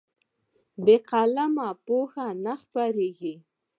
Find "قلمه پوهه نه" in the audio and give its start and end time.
1.09-2.53